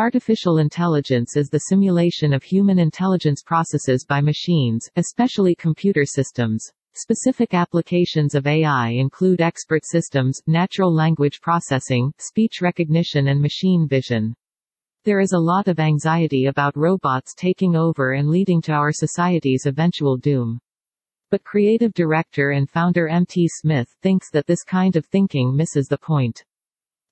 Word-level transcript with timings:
Artificial 0.00 0.56
intelligence 0.56 1.36
is 1.36 1.50
the 1.50 1.64
simulation 1.68 2.32
of 2.32 2.42
human 2.42 2.78
intelligence 2.78 3.42
processes 3.44 4.02
by 4.08 4.18
machines, 4.18 4.88
especially 4.96 5.54
computer 5.54 6.06
systems. 6.06 6.66
Specific 6.94 7.52
applications 7.52 8.34
of 8.34 8.46
AI 8.46 8.92
include 8.92 9.42
expert 9.42 9.82
systems, 9.84 10.40
natural 10.46 10.90
language 10.90 11.42
processing, 11.42 12.14
speech 12.18 12.62
recognition 12.62 13.28
and 13.28 13.42
machine 13.42 13.86
vision. 13.86 14.34
There 15.04 15.20
is 15.20 15.32
a 15.34 15.38
lot 15.38 15.68
of 15.68 15.78
anxiety 15.78 16.46
about 16.46 16.78
robots 16.78 17.34
taking 17.36 17.76
over 17.76 18.12
and 18.12 18.30
leading 18.30 18.62
to 18.62 18.72
our 18.72 18.92
society's 18.92 19.66
eventual 19.66 20.16
doom. 20.16 20.60
But 21.30 21.44
creative 21.44 21.92
director 21.92 22.52
and 22.52 22.70
founder 22.70 23.06
M.T. 23.06 23.46
Smith 23.48 23.94
thinks 24.00 24.30
that 24.30 24.46
this 24.46 24.62
kind 24.62 24.96
of 24.96 25.04
thinking 25.04 25.54
misses 25.54 25.88
the 25.88 25.98
point. 25.98 26.42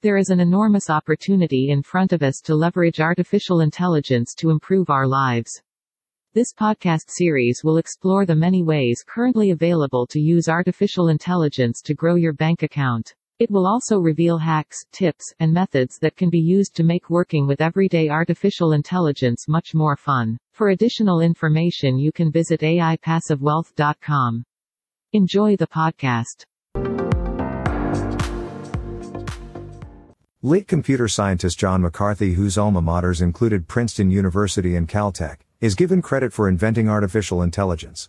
There 0.01 0.17
is 0.17 0.29
an 0.29 0.39
enormous 0.39 0.91
opportunity 0.91 1.71
in 1.71 1.83
front 1.83 2.13
of 2.13 2.23
us 2.23 2.41
to 2.45 2.55
leverage 2.55 3.01
artificial 3.01 3.63
intelligence 3.63 4.33
to 4.35 4.51
improve 4.51 4.91
our 4.91 5.09
lives. 5.09 5.51
This 6.35 6.55
podcast 6.55 7.07
series 7.09 7.63
will 7.65 7.79
explore 7.79 8.25
the 8.25 8.37
many 8.37 8.63
ways 8.63 9.03
currently 9.05 9.51
available 9.51 10.07
to 10.07 10.21
use 10.21 10.49
artificial 10.49 11.09
intelligence 11.09 11.83
to 11.83 11.95
grow 11.95 12.15
your 12.15 12.33
bank 12.33 12.63
account. 12.63 13.13
It 13.41 13.51
will 13.51 13.67
also 13.67 13.99
reveal 13.99 14.39
hacks, 14.39 14.79
tips, 14.93 15.33
and 15.41 15.53
methods 15.53 15.99
that 16.01 16.15
can 16.15 16.31
be 16.31 16.39
used 16.39 16.77
to 16.77 16.85
make 16.85 17.11
working 17.11 17.49
with 17.49 17.61
everyday 17.61 18.09
artificial 18.09 18.75
intelligence 18.75 19.49
much 19.49 19.75
more 19.75 19.97
fun. 19.97 20.39
For 20.53 20.69
additional 20.69 21.23
information, 21.23 21.99
you 21.99 22.13
can 22.13 22.31
visit 22.31 22.61
AIPassiveWealth.com. 22.61 24.45
Enjoy 25.13 25.57
the 25.57 25.67
podcast. 25.67 26.45
Late 30.43 30.69
computer 30.69 31.09
scientist 31.09 31.59
John 31.59 31.83
McCarthy, 31.83 32.35
whose 32.35 32.57
alma 32.57 32.81
maters 32.81 33.21
included 33.21 33.67
Princeton 33.67 34.09
University 34.13 34.77
and 34.77 34.89
Caltech, 34.89 35.39
is 35.61 35.75
given 35.75 36.01
credit 36.01 36.33
for 36.33 36.49
inventing 36.49 36.89
artificial 36.89 37.43
intelligence. 37.43 38.09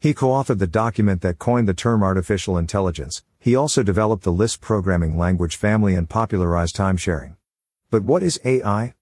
He 0.00 0.14
co-authored 0.14 0.58
the 0.58 0.66
document 0.66 1.20
that 1.20 1.38
coined 1.38 1.68
the 1.68 1.74
term 1.74 2.02
artificial 2.02 2.56
intelligence. 2.56 3.22
He 3.38 3.54
also 3.54 3.82
developed 3.82 4.22
the 4.24 4.32
Lisp 4.32 4.62
programming 4.62 5.18
language 5.18 5.56
family 5.56 5.94
and 5.94 6.08
popularized 6.08 6.74
time 6.74 6.96
sharing. 6.96 7.36
But 7.90 8.04
what 8.04 8.22
is 8.22 8.40
AI? 8.42 8.94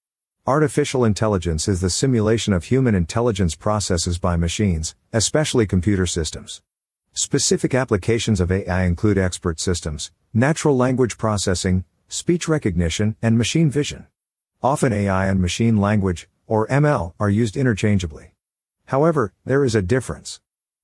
Artificial 0.45 1.05
intelligence 1.05 1.69
is 1.69 1.80
the 1.80 1.89
simulation 1.89 2.52
of 2.52 2.64
human 2.64 2.97
intelligence 2.97 3.55
processes 3.55 4.19
by 4.19 4.34
machines, 4.34 4.97
especially 5.12 5.64
computer 5.64 6.06
systems. 6.06 6.61
Specific 7.12 7.72
applications 7.72 8.41
of 8.41 8.50
AI 8.50 8.83
include 8.83 9.17
expert 9.17 9.61
systems, 9.61 10.11
natural 10.33 10.77
language 10.77 11.17
processing, 11.17 11.84
speech 12.08 12.48
recognition, 12.48 13.16
and 13.22 13.38
machine 13.38 13.70
vision. 13.70 14.06
Often 14.62 14.92
AI 14.92 15.27
and 15.27 15.41
machine 15.41 15.77
language, 15.77 16.28
or 16.46 16.66
ML, 16.69 17.14
are 17.19 17.30
used 17.30 17.56
interchangeably. 17.56 18.34
However, 18.86 19.33
there 19.44 19.64
is 19.64 19.74
a 19.74 19.83
difference. 19.83 20.41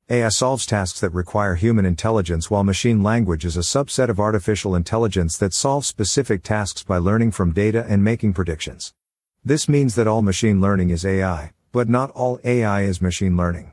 AI 0.08 0.28
solves 0.28 0.66
tasks 0.66 0.98
that 1.00 1.10
require 1.10 1.54
human 1.54 1.84
intelligence 1.84 2.50
while 2.50 2.64
machine 2.64 3.02
language 3.02 3.44
is 3.44 3.56
a 3.56 3.60
subset 3.60 4.08
of 4.08 4.18
artificial 4.18 4.74
intelligence 4.74 5.38
that 5.38 5.54
solves 5.54 5.86
specific 5.86 6.42
tasks 6.42 6.82
by 6.82 6.98
learning 6.98 7.30
from 7.30 7.52
data 7.52 7.86
and 7.88 8.02
making 8.02 8.32
predictions. 8.32 8.92
This 9.44 9.68
means 9.68 9.94
that 9.94 10.08
all 10.08 10.22
machine 10.22 10.60
learning 10.60 10.90
is 10.90 11.04
AI, 11.04 11.52
but 11.72 11.88
not 11.88 12.10
all 12.10 12.40
AI 12.44 12.82
is 12.82 13.00
machine 13.00 13.36
learning. 13.36 13.72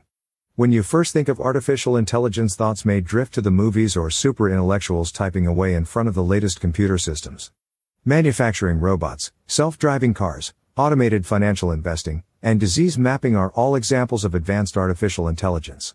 When 0.58 0.72
you 0.72 0.82
first 0.82 1.12
think 1.12 1.28
of 1.28 1.38
artificial 1.38 1.96
intelligence, 1.96 2.56
thoughts 2.56 2.84
may 2.84 3.00
drift 3.00 3.32
to 3.34 3.40
the 3.40 3.48
movies 3.48 3.96
or 3.96 4.10
super 4.10 4.50
intellectuals 4.50 5.12
typing 5.12 5.46
away 5.46 5.72
in 5.72 5.84
front 5.84 6.08
of 6.08 6.16
the 6.16 6.24
latest 6.24 6.60
computer 6.60 6.98
systems. 6.98 7.52
Manufacturing 8.04 8.80
robots, 8.80 9.30
self-driving 9.46 10.14
cars, 10.14 10.52
automated 10.76 11.24
financial 11.24 11.70
investing, 11.70 12.24
and 12.42 12.58
disease 12.58 12.98
mapping 12.98 13.36
are 13.36 13.52
all 13.52 13.76
examples 13.76 14.24
of 14.24 14.34
advanced 14.34 14.76
artificial 14.76 15.28
intelligence. 15.28 15.94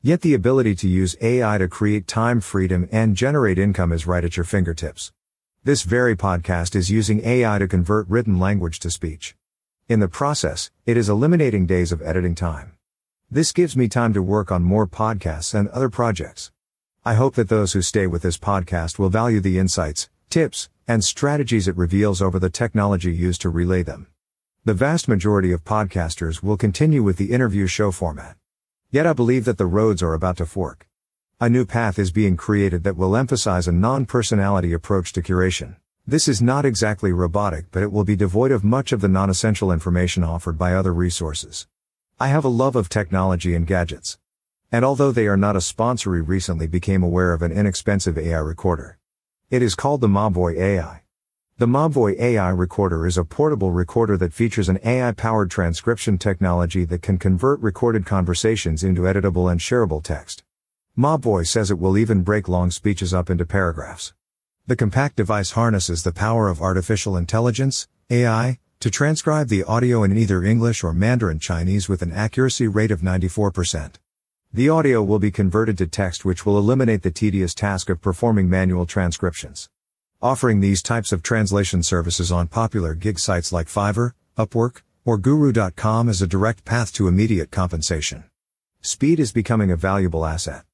Yet 0.00 0.20
the 0.20 0.34
ability 0.34 0.76
to 0.76 0.88
use 0.88 1.16
AI 1.20 1.58
to 1.58 1.66
create 1.66 2.06
time 2.06 2.40
freedom 2.40 2.88
and 2.92 3.16
generate 3.16 3.58
income 3.58 3.90
is 3.90 4.06
right 4.06 4.24
at 4.24 4.36
your 4.36 4.44
fingertips. 4.44 5.12
This 5.64 5.82
very 5.82 6.14
podcast 6.14 6.76
is 6.76 6.88
using 6.88 7.26
AI 7.26 7.58
to 7.58 7.66
convert 7.66 8.08
written 8.08 8.38
language 8.38 8.78
to 8.78 8.92
speech. 8.92 9.34
In 9.88 9.98
the 9.98 10.06
process, 10.06 10.70
it 10.86 10.96
is 10.96 11.08
eliminating 11.08 11.66
days 11.66 11.90
of 11.90 12.00
editing 12.00 12.36
time. 12.36 12.73
This 13.30 13.52
gives 13.52 13.76
me 13.76 13.88
time 13.88 14.12
to 14.12 14.22
work 14.22 14.52
on 14.52 14.62
more 14.62 14.86
podcasts 14.86 15.54
and 15.54 15.68
other 15.70 15.88
projects. 15.88 16.52
I 17.04 17.14
hope 17.14 17.34
that 17.34 17.48
those 17.48 17.72
who 17.72 17.82
stay 17.82 18.06
with 18.06 18.22
this 18.22 18.38
podcast 18.38 18.98
will 18.98 19.08
value 19.08 19.40
the 19.40 19.58
insights, 19.58 20.08
tips, 20.30 20.68
and 20.86 21.02
strategies 21.02 21.66
it 21.66 21.76
reveals 21.76 22.22
over 22.22 22.38
the 22.38 22.50
technology 22.50 23.12
used 23.12 23.40
to 23.40 23.48
relay 23.48 23.82
them. 23.82 24.06
The 24.64 24.74
vast 24.74 25.08
majority 25.08 25.52
of 25.52 25.64
podcasters 25.64 26.42
will 26.42 26.56
continue 26.56 27.02
with 27.02 27.16
the 27.16 27.32
interview 27.32 27.66
show 27.66 27.90
format. 27.90 28.36
Yet 28.90 29.06
I 29.06 29.12
believe 29.12 29.46
that 29.46 29.58
the 29.58 29.66
roads 29.66 30.02
are 30.02 30.14
about 30.14 30.36
to 30.36 30.46
fork. 30.46 30.86
A 31.40 31.48
new 31.48 31.66
path 31.66 31.98
is 31.98 32.12
being 32.12 32.36
created 32.36 32.84
that 32.84 32.96
will 32.96 33.16
emphasize 33.16 33.66
a 33.66 33.72
non-personality 33.72 34.72
approach 34.72 35.12
to 35.14 35.22
curation. 35.22 35.76
This 36.06 36.28
is 36.28 36.40
not 36.40 36.64
exactly 36.64 37.12
robotic, 37.12 37.66
but 37.72 37.82
it 37.82 37.90
will 37.90 38.04
be 38.04 38.16
devoid 38.16 38.52
of 38.52 38.62
much 38.62 38.92
of 38.92 39.00
the 39.00 39.08
non-essential 39.08 39.72
information 39.72 40.22
offered 40.22 40.56
by 40.56 40.74
other 40.74 40.94
resources. 40.94 41.66
I 42.20 42.28
have 42.28 42.44
a 42.44 42.48
love 42.48 42.76
of 42.76 42.88
technology 42.88 43.56
and 43.56 43.66
gadgets. 43.66 44.18
And 44.70 44.84
although 44.84 45.10
they 45.10 45.26
are 45.26 45.36
not 45.36 45.56
a 45.56 45.60
sponsor, 45.60 46.12
we 46.12 46.20
recently 46.20 46.68
became 46.68 47.02
aware 47.02 47.32
of 47.32 47.42
an 47.42 47.50
inexpensive 47.50 48.16
AI 48.16 48.38
recorder. 48.38 48.98
It 49.50 49.62
is 49.62 49.74
called 49.74 50.00
the 50.00 50.06
Mobvoi 50.06 50.56
AI. 50.56 51.02
The 51.58 51.66
Mobvoi 51.66 52.16
AI 52.20 52.50
recorder 52.50 53.04
is 53.04 53.18
a 53.18 53.24
portable 53.24 53.72
recorder 53.72 54.16
that 54.16 54.32
features 54.32 54.68
an 54.68 54.78
AI-powered 54.84 55.50
transcription 55.50 56.16
technology 56.16 56.84
that 56.84 57.02
can 57.02 57.18
convert 57.18 57.58
recorded 57.58 58.06
conversations 58.06 58.84
into 58.84 59.02
editable 59.02 59.50
and 59.50 59.58
shareable 59.58 60.02
text. 60.02 60.44
Mobvoi 60.96 61.44
says 61.44 61.68
it 61.72 61.80
will 61.80 61.98
even 61.98 62.22
break 62.22 62.48
long 62.48 62.70
speeches 62.70 63.12
up 63.12 63.28
into 63.28 63.44
paragraphs. 63.44 64.14
The 64.68 64.76
compact 64.76 65.16
device 65.16 65.50
harnesses 65.50 66.04
the 66.04 66.12
power 66.12 66.46
of 66.46 66.62
artificial 66.62 67.16
intelligence, 67.16 67.88
AI, 68.08 68.60
to 68.84 68.90
transcribe 68.90 69.48
the 69.48 69.64
audio 69.64 70.02
in 70.02 70.14
either 70.14 70.44
English 70.44 70.84
or 70.84 70.92
Mandarin 70.92 71.38
Chinese 71.38 71.88
with 71.88 72.02
an 72.02 72.12
accuracy 72.12 72.68
rate 72.68 72.90
of 72.90 73.00
94%. 73.00 73.94
The 74.52 74.68
audio 74.68 75.02
will 75.02 75.18
be 75.18 75.30
converted 75.30 75.78
to 75.78 75.86
text 75.86 76.26
which 76.26 76.44
will 76.44 76.58
eliminate 76.58 77.00
the 77.00 77.10
tedious 77.10 77.54
task 77.54 77.88
of 77.88 78.02
performing 78.02 78.50
manual 78.50 78.84
transcriptions. 78.84 79.70
Offering 80.20 80.60
these 80.60 80.82
types 80.82 81.12
of 81.12 81.22
translation 81.22 81.82
services 81.82 82.30
on 82.30 82.46
popular 82.46 82.92
gig 82.92 83.18
sites 83.18 83.54
like 83.54 83.68
Fiverr, 83.68 84.12
Upwork, 84.36 84.82
or 85.06 85.16
Guru.com 85.16 86.10
is 86.10 86.20
a 86.20 86.26
direct 86.26 86.66
path 86.66 86.92
to 86.92 87.08
immediate 87.08 87.50
compensation. 87.50 88.24
Speed 88.82 89.18
is 89.18 89.32
becoming 89.32 89.70
a 89.70 89.76
valuable 89.76 90.26
asset. 90.26 90.66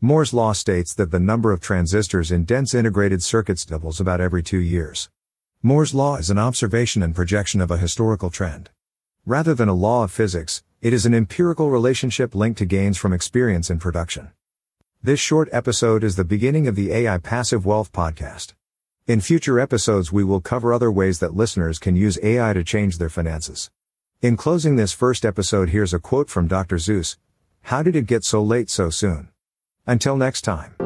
Moore's 0.00 0.32
law 0.32 0.52
states 0.52 0.94
that 0.94 1.10
the 1.10 1.18
number 1.18 1.50
of 1.50 1.60
transistors 1.60 2.30
in 2.30 2.44
dense 2.44 2.74
integrated 2.74 3.24
circuits 3.24 3.66
doubles 3.66 3.98
about 3.98 4.20
every 4.20 4.44
two 4.44 4.60
years. 4.60 5.10
Moore's 5.66 5.96
law 5.96 6.14
is 6.14 6.30
an 6.30 6.38
observation 6.38 7.02
and 7.02 7.12
projection 7.12 7.60
of 7.60 7.72
a 7.72 7.76
historical 7.76 8.30
trend. 8.30 8.70
Rather 9.24 9.52
than 9.52 9.68
a 9.68 9.74
law 9.74 10.04
of 10.04 10.12
physics, 10.12 10.62
it 10.80 10.92
is 10.92 11.04
an 11.04 11.12
empirical 11.12 11.72
relationship 11.72 12.36
linked 12.36 12.58
to 12.58 12.64
gains 12.64 12.96
from 12.96 13.12
experience 13.12 13.68
in 13.68 13.80
production. 13.80 14.30
This 15.02 15.18
short 15.18 15.48
episode 15.50 16.04
is 16.04 16.14
the 16.14 16.22
beginning 16.22 16.68
of 16.68 16.76
the 16.76 16.92
AI 16.92 17.18
Passive 17.18 17.66
Wealth 17.66 17.90
podcast. 17.90 18.54
In 19.08 19.20
future 19.20 19.58
episodes, 19.58 20.12
we 20.12 20.22
will 20.22 20.40
cover 20.40 20.72
other 20.72 20.92
ways 20.92 21.18
that 21.18 21.34
listeners 21.34 21.80
can 21.80 21.96
use 21.96 22.16
AI 22.22 22.52
to 22.52 22.62
change 22.62 22.98
their 22.98 23.10
finances. 23.10 23.68
In 24.22 24.36
closing 24.36 24.76
this 24.76 24.92
first 24.92 25.24
episode, 25.24 25.70
here's 25.70 25.92
a 25.92 25.98
quote 25.98 26.30
from 26.30 26.46
Dr. 26.46 26.76
Seuss 26.76 27.16
How 27.62 27.82
did 27.82 27.96
it 27.96 28.06
get 28.06 28.22
so 28.22 28.40
late 28.40 28.70
so 28.70 28.88
soon? 28.88 29.30
Until 29.84 30.16
next 30.16 30.42
time. 30.42 30.76